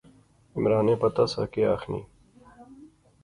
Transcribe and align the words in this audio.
عمرانے 0.55 0.93
پتہ 1.03 1.23
سا 1.31 1.41
کہیہ 1.51 1.67
آخنی 1.75 2.01